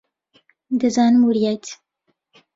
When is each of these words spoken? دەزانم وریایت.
دەزانم 0.79 1.21
وریایت. 1.25 1.65